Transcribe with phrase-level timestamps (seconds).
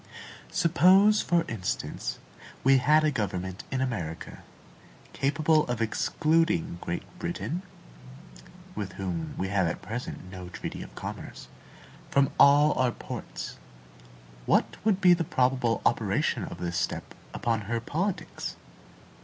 [0.49, 2.17] Suppose, for instance,
[2.63, 4.39] we had a government in America,
[5.13, 7.61] capable of excluding Great Britain
[8.73, 11.49] (with whom we have at present no treaty of commerce)
[12.09, 13.59] from all our ports;
[14.47, 18.55] what would be the probable operation of this step upon her politics?